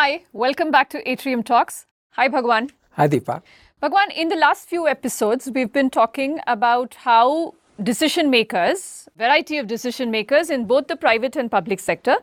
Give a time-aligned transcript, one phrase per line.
[0.00, 1.84] Hi, welcome back to Atrium Talks.
[2.12, 2.70] Hi, Bhagwan.
[2.92, 3.42] Hi, Deepa.
[3.80, 7.52] Bhagwan, in the last few episodes, we've been talking about how
[7.82, 12.16] decision makers, variety of decision makers in both the private and public sector,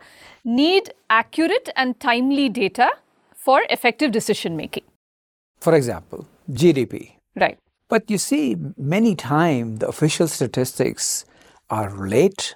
[0.44, 2.90] need accurate and timely data
[3.36, 4.86] for effective decision making.
[5.60, 7.12] For example, GDP.
[7.36, 7.60] Right.
[7.90, 11.26] But you see, many times the official statistics
[11.70, 12.56] are late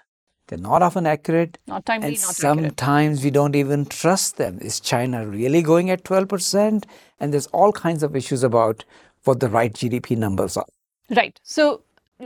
[0.52, 1.58] they're not often accurate.
[1.66, 3.24] Not timely, and not sometimes accurate.
[3.24, 4.60] we don't even trust them.
[4.60, 6.84] Is China really going at 12%?
[7.22, 8.84] And there's all kinds of issues about
[9.24, 10.66] what the right GDP numbers are.
[11.10, 11.40] Right.
[11.42, 11.84] So,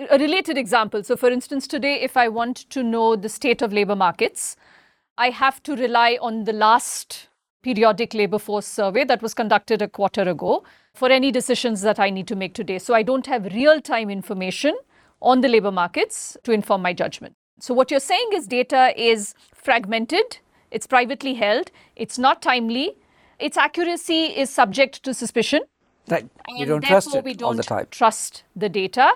[0.10, 1.04] a related example.
[1.04, 4.56] So, for instance, today, if I want to know the state of labor markets,
[5.20, 7.28] I have to rely on the last
[7.62, 10.64] periodic labor force survey that was conducted a quarter ago
[10.96, 12.80] for any decisions that I need to make today.
[12.80, 14.76] So, I don't have real time information
[15.22, 17.36] on the labor markets to inform my judgment.
[17.60, 20.40] So, what you're saying is data is fragmented,
[20.72, 22.98] it's privately held, it's not timely,
[23.40, 25.62] its accuracy is subject to suspicion.
[26.10, 26.28] Right.
[26.48, 27.88] And you don't trust it we all the time.
[27.90, 29.14] trust the data.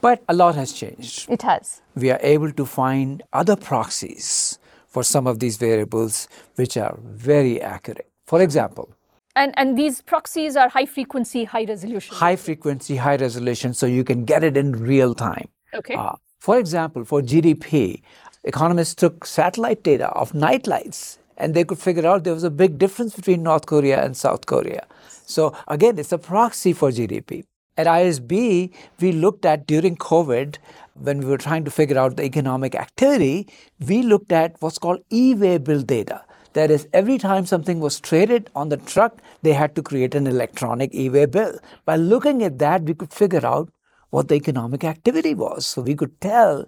[0.00, 1.28] But a lot has changed.
[1.30, 1.80] It has.
[1.94, 7.60] We are able to find other proxies for some of these variables which are very
[7.60, 8.08] accurate.
[8.26, 8.88] For example,
[9.34, 12.16] And, and these proxies are high frequency, high resolution.
[12.16, 15.48] high frequency, high resolution, so you can get it in real time.
[15.74, 15.94] Okay.
[15.94, 18.02] Uh, for example, for GDP,
[18.44, 22.50] economists took satellite data of night lights and they could figure out there was a
[22.50, 24.86] big difference between North Korea and South Korea.
[25.08, 27.44] So, again, it's a proxy for GDP.
[27.76, 30.56] At ISB, we looked at during COVID,
[30.94, 33.46] when we were trying to figure out the economic activity,
[33.86, 36.24] we looked at what's called e way bill data.
[36.54, 40.26] That is, every time something was traded on the truck, they had to create an
[40.26, 41.58] electronic e way bill.
[41.84, 43.68] By looking at that, we could figure out
[44.10, 45.66] what the economic activity was.
[45.66, 46.66] So we could tell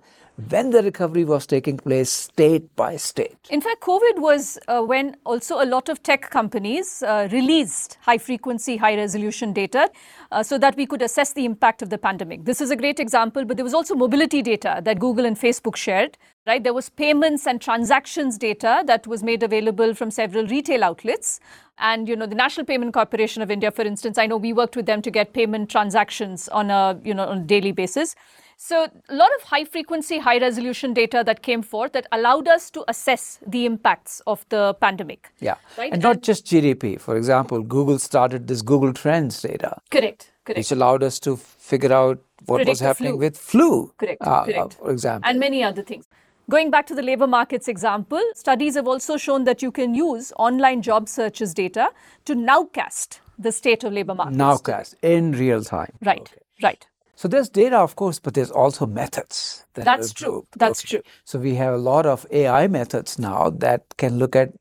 [0.48, 3.36] when the recovery was taking place state by state.
[3.50, 8.18] In fact, COVID was uh, when also a lot of tech companies uh, released high
[8.18, 9.90] frequency, high resolution data
[10.32, 12.44] uh, so that we could assess the impact of the pandemic.
[12.44, 15.76] This is a great example, but there was also mobility data that Google and Facebook
[15.76, 16.16] shared.
[16.46, 21.38] Right, there was payments and transactions data that was made available from several retail outlets,
[21.78, 24.74] and you know the National Payment Corporation of India, for instance, I know we worked
[24.74, 28.16] with them to get payment transactions on a you know on a daily basis.
[28.62, 32.70] So, a lot of high frequency, high resolution data that came forth that allowed us
[32.72, 35.32] to assess the impacts of the pandemic.
[35.40, 35.54] Yeah.
[35.78, 35.90] Right?
[35.90, 37.00] And not just GDP.
[37.00, 40.58] For example, Google started this Google Trends data, Correct, correct.
[40.58, 43.18] which allowed us to figure out what Predict was happening flu.
[43.18, 44.74] with flu, Correct, uh, uh, correct.
[44.74, 45.30] for example.
[45.30, 46.04] And many other things.
[46.50, 50.34] Going back to the labor markets example, studies have also shown that you can use
[50.36, 51.88] online job searches data
[52.26, 54.36] to nowcast the state of labor markets.
[54.36, 55.92] Nowcast in real time.
[56.02, 56.30] Right,
[56.62, 56.86] right.
[57.20, 59.66] So there's data, of course, but there's also methods.
[59.74, 60.46] That That's true.
[60.56, 61.02] That's true.
[61.24, 64.54] So we have a lot of AI methods now that can look at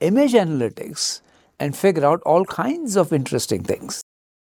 [0.00, 1.20] image analytics
[1.58, 4.00] and figure out all kinds of interesting things.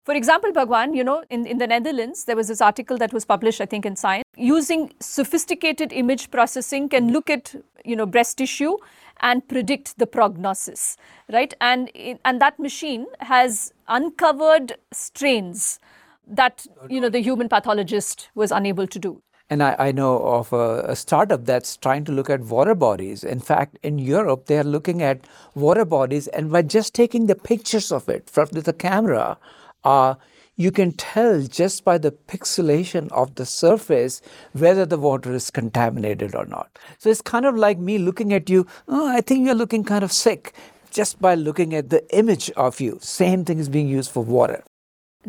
[0.04, 3.24] For example, Bhagwan, you know, in, in the Netherlands, there was this article that was
[3.24, 4.24] published, I think, in Science.
[4.36, 7.54] Using sophisticated image processing can look at,
[7.86, 8.78] you know, breast tissue
[9.22, 10.98] and predict the prognosis,
[11.32, 11.54] right?
[11.62, 11.92] And,
[12.26, 15.80] and that machine has uncovered strains
[16.28, 19.22] that, you know, the human pathologist was unable to do.
[19.50, 23.24] And I, I know of a, a startup that's trying to look at water bodies.
[23.24, 27.36] In fact, in Europe, they are looking at water bodies, and by just taking the
[27.36, 29.38] pictures of it from the camera,
[29.84, 30.16] uh,
[30.56, 34.22] you can tell just by the pixelation of the surface
[34.54, 36.80] whether the water is contaminated or not.
[37.00, 40.04] So it's kind of like me looking at you, oh, I think you're looking kind
[40.04, 40.54] of sick,
[40.90, 42.98] just by looking at the image of you.
[43.02, 44.64] Same thing is being used for water.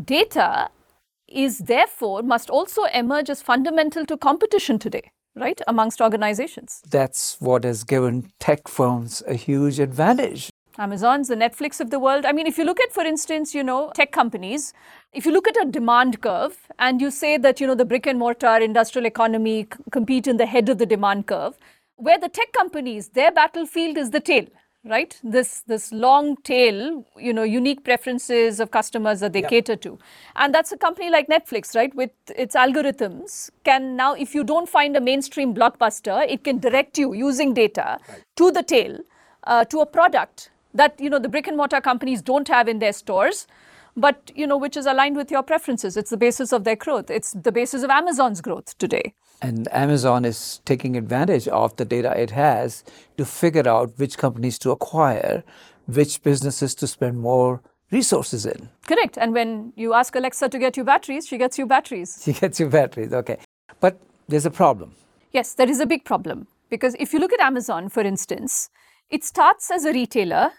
[0.03, 0.69] Data
[1.35, 6.83] is therefore must also emerge as fundamental to competition today, right, amongst organizations.
[6.89, 10.51] That's what has given tech firms a huge advantage.
[10.77, 12.25] Amazon's the Netflix of the world.
[12.27, 14.73] I mean, if you look at, for instance, you know, tech companies,
[15.13, 18.07] if you look at a demand curve and you say that, you know, the brick
[18.07, 21.57] and mortar industrial economy c- compete in the head of the demand curve,
[21.97, 24.47] where the tech companies, their battlefield is the tail,
[24.85, 25.19] right?
[25.23, 29.99] This this long tail, you know, unique preferences of customers that they cater to.
[30.37, 31.95] And that's a company like Netflix, right?
[31.95, 36.99] With its algorithms can now, if you don't find a mainstream blockbuster, it can direct
[36.99, 37.99] you using data
[38.37, 38.99] to the tail
[39.45, 42.79] uh, to a product that you know the brick and mortar companies don't have in
[42.79, 43.47] their stores
[43.97, 47.11] but you know which is aligned with your preferences it's the basis of their growth
[47.11, 52.19] it's the basis of amazon's growth today And Amazon is taking advantage of the data
[52.19, 52.83] it has
[53.19, 55.43] to figure out which companies to acquire,
[55.87, 57.61] which businesses to spend more
[57.91, 58.69] resources in.
[58.89, 62.33] correct and when you ask alexa to get you batteries she gets you batteries She
[62.33, 63.37] gets you batteries, okay.
[63.79, 64.95] But there's a problem.
[65.33, 68.71] yes there is a big problem because if you look at amazon for instance
[69.11, 70.51] it starts as a retailer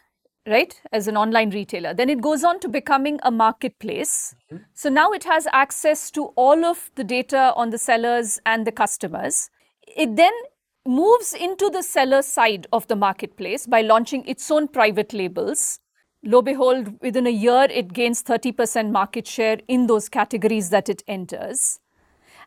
[0.48, 1.94] right, as an online retailer.
[1.94, 4.36] Then it goes on to becoming a marketplace.
[4.52, 4.64] Mm-hmm.
[4.74, 8.72] So now it has access to all of the data on the sellers and the
[8.72, 9.50] customers.
[9.96, 10.34] It then
[10.86, 15.80] moves into the seller side of the marketplace by launching its own private labels.
[16.24, 21.04] Lo behold, within a year, it gains 30% market share in those categories that it
[21.08, 21.80] enters.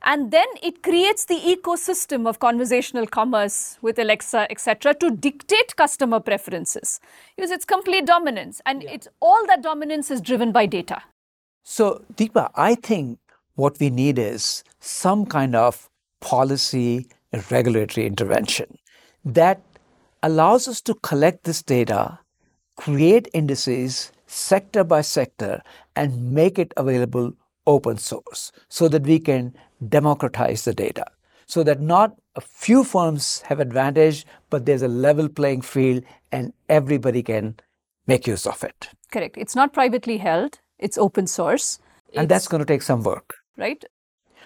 [0.03, 6.21] And then it creates the ecosystem of conversational commerce with Alexa, etc., to dictate customer
[6.21, 7.01] preferences.
[7.37, 11.03] Because it's complete dominance, and it's all that dominance is driven by data.
[11.65, 13.19] So, Deepa, I think
[13.57, 15.91] what we need is some kind of
[16.21, 18.79] policy and regulatory intervention
[19.25, 19.61] that
[20.23, 22.21] allows us to collect this data,
[22.77, 25.63] create indices sector by sector,
[25.97, 27.33] and make it available
[27.67, 29.55] open source so that we can
[29.87, 31.05] democratize the data
[31.47, 36.03] so that not a few firms have advantage but there's a level playing field
[36.33, 37.55] and everybody can
[38.07, 39.39] make use of it Correct.
[39.39, 41.79] It's not privately held, it's open source.
[42.15, 43.85] and that's going to take some work right?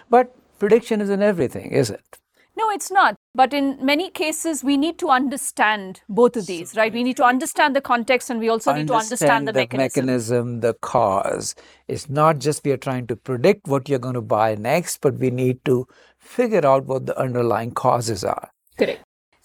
[0.09, 2.19] but prediction isn't everything is it
[2.55, 3.15] No, it's not.
[3.35, 6.93] But in many cases, we need to understand both of these, right?
[6.93, 10.05] We need to understand the context and we also need to understand the, mechanism.
[10.05, 11.55] mechanism, the cause.
[11.87, 15.15] It's not just we are trying to predict what you're going to buy next, but
[15.15, 15.87] we need to
[16.19, 18.51] figure out what the underlying causes are.
[18.77, 19.02] Correct.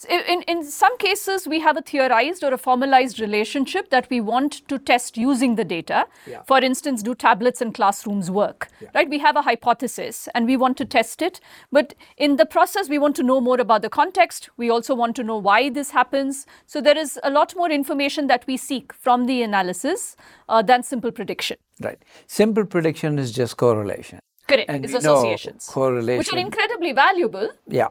[0.08, 4.66] In, in, some cases, we have a theorized or a formalized relationship that we want
[4.68, 6.06] to test using the data.
[6.24, 6.42] Yeah.
[6.42, 8.68] For instance, do tablets in classrooms work?
[8.94, 9.08] Right?
[9.08, 11.40] We have a hypothesis and we want to test it.
[11.72, 14.50] But in the process, we want to know more about the context.
[14.56, 16.46] We also want to know why this happens.
[16.66, 20.16] So there is a lot more information that we seek from the analysis
[20.48, 21.56] uh, than simple prediction.
[21.80, 21.98] Right.
[22.28, 24.20] Simple prediction is just correlation.
[24.46, 24.70] Correct.
[24.70, 25.66] And it's associations.
[25.66, 26.18] correlation.
[26.18, 27.88] Which are incredibly valuable, yeah.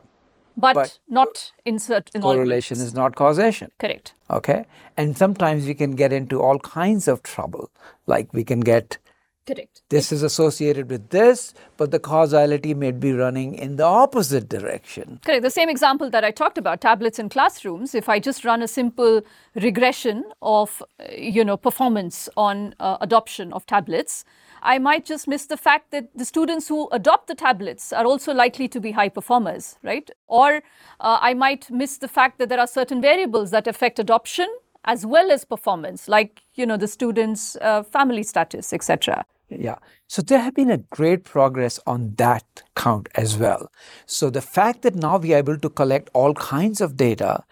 [0.57, 3.71] But, But not in certain Correlation is not causation.
[3.77, 4.13] Correct.
[4.31, 4.65] Okay.
[4.97, 7.69] And sometimes we can get into all kinds of trouble.
[8.07, 8.97] Like we can get
[9.45, 9.83] Correct.
[9.89, 15.19] this is associated with this, but the causality may be running in the opposite direction.
[15.23, 15.43] Correct.
[15.43, 17.93] The same example that I talked about, tablets in classrooms.
[17.93, 19.21] If I just run a simple
[19.53, 24.25] regression of, uh, you know, performance on uh, adoption of tablets,
[24.61, 28.33] I might just miss the fact that the students who adopt the tablets are also
[28.33, 30.09] likely to be high performers, right?
[30.27, 30.57] Or
[30.99, 34.47] uh, I might miss the fact that there are certain variables that affect adoption
[34.85, 39.25] as well as performance, like, you know, the students' uh, family status, etc.
[39.49, 39.75] Yeah.
[40.07, 43.69] So there have been a great progress on that count as well.
[44.05, 47.43] So the fact that now we are able to collect all kinds of data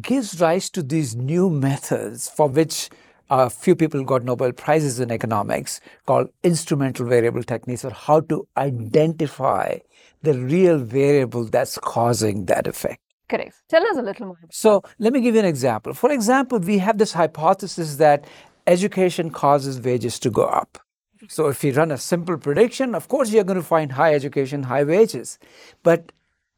[0.00, 2.90] gives rise to these new methods for which
[3.30, 8.46] a few people got Nobel Prizes in economics called instrumental variable techniques or how to
[8.56, 9.78] identify
[10.22, 13.00] the real variable that's causing that effect.
[13.28, 13.56] Correct.
[13.68, 14.38] Tell us a little more.
[14.50, 15.92] So let me give you an example.
[15.94, 18.24] For example, we have this hypothesis that
[18.66, 20.78] education causes wages to go up.
[21.16, 21.26] Mm-hmm.
[21.28, 24.62] So if you run a simple prediction, of course you're going to find high education,
[24.62, 25.38] high wages.
[25.82, 26.12] But,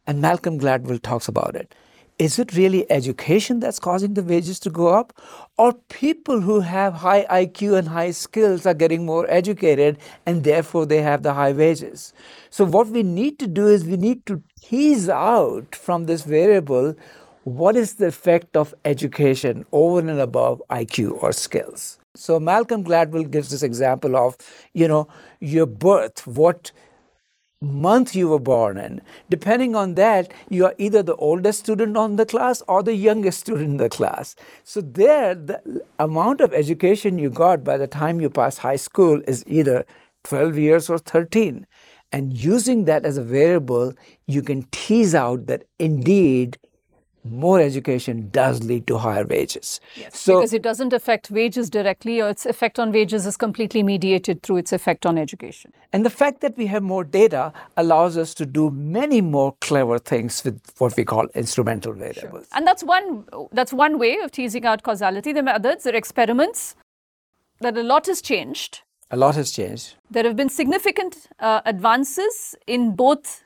[0.06, 1.74] and Malcolm Gladwell talks about it,
[2.18, 5.12] is it really education that's causing the wages to go up?
[5.56, 10.84] Or people who have high IQ and high skills are getting more educated and therefore
[10.84, 12.12] they have the high wages?
[12.50, 16.96] So what we need to do is we need to tease out from this variable
[17.44, 21.98] what is the effect of education over and above IQ or skills.
[22.14, 24.36] So Malcolm Gladwell gives this example of,
[24.74, 25.08] you know,
[25.40, 26.72] your birth, what
[27.60, 29.00] month you were born in.
[29.28, 33.40] Depending on that, you are either the oldest student on the class or the youngest
[33.40, 34.36] student in the class.
[34.64, 39.20] So there, the amount of education you got by the time you pass high school
[39.26, 39.84] is either
[40.24, 41.66] 12 years or 13.
[42.12, 43.92] And using that as a variable,
[44.26, 46.58] you can tease out that indeed
[47.30, 49.80] more education does lead to higher wages.
[50.12, 54.42] So because it doesn't affect wages directly, or its effect on wages is completely mediated
[54.42, 55.72] through its effect on education.
[55.92, 59.98] And the fact that we have more data allows us to do many more clever
[59.98, 62.46] things with what we call instrumental variables.
[62.52, 65.32] And that's one that's one way of teasing out causality.
[65.32, 66.76] There are others, there are experiments
[67.60, 68.82] that a lot has changed.
[69.10, 69.94] A lot has changed.
[70.10, 73.42] There have been significant uh, advances in both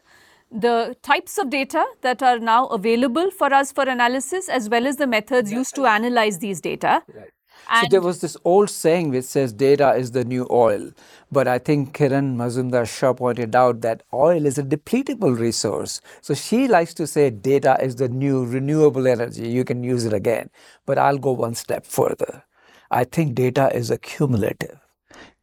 [0.53, 4.97] the types of data that are now available for us for analysis as well as
[4.97, 7.03] the methods used to analyze these data.
[7.09, 7.23] so
[7.71, 10.91] And there was this old saying which says data is the new oil.
[11.31, 16.01] But I think Kiran Mazumdar Shaw pointed out that oil is a depletable resource.
[16.21, 19.49] So she likes to say data is the new renewable energy.
[19.49, 20.51] You can use it again.
[20.85, 22.45] But I'll go one step further.
[22.91, 24.79] I think data is accumulative.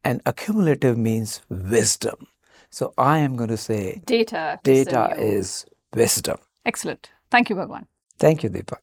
[0.04, 2.28] And accumulative means wisdom.
[2.72, 4.60] So I am going to say data.
[4.66, 6.38] is data new- is wisdom.
[6.66, 7.10] Excellent.
[7.32, 7.88] Thank you, Bhagwan.
[8.18, 8.78] Thank you, Deepa.